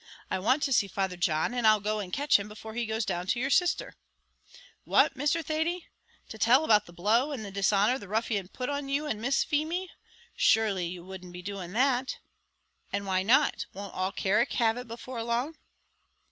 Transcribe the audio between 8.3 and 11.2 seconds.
put on you and Miss Feemy? shurely you